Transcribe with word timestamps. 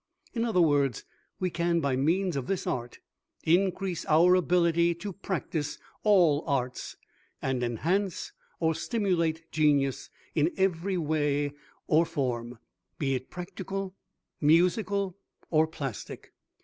In 0.33 0.45
other 0.45 0.63
words, 0.63 1.05
we 1.39 1.51
can 1.51 1.79
by 1.79 1.95
means 1.95 2.35
of 2.35 2.47
this 2.47 2.65
Art 2.65 2.97
increase 3.43 4.03
our 4.07 4.33
ability 4.33 4.95
to 4.95 5.13
practice 5.13 5.77
all 6.01 6.43
arts, 6.47 6.97
and 7.39 7.61
enhance 7.61 8.31
or 8.59 8.73
stimulate 8.73 9.43
Genius 9.51 10.09
in 10.33 10.53
every 10.57 10.97
way 10.97 11.51
or 11.85 12.07
form, 12.07 12.57
be 12.97 13.13
it 13.13 13.29
practical, 13.29 13.93
musical 14.39 15.19
or 15.51 15.67
plastic. 15.67 16.31